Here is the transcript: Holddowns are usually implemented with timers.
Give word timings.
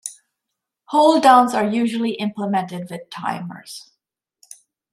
Holddowns 0.91 1.53
are 1.53 1.69
usually 1.69 2.13
implemented 2.13 2.89
with 2.89 3.11
timers. 3.11 3.91